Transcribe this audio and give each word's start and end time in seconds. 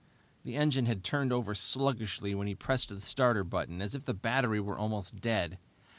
The 0.43 0.55
engine 0.55 0.87
had 0.87 1.03
turned 1.03 1.31
over 1.31 1.53
sluggishly 1.53 2.33
when 2.33 2.47
he 2.47 2.55
pressed 2.55 2.89
the 2.89 2.99
starter 2.99 3.43
button, 3.43 3.83
as 3.83 3.93
if 3.93 4.03
the 4.05 4.15
battery 4.15 4.59
were 4.59 4.75
almost 4.79 5.17
dead. 5.21 5.59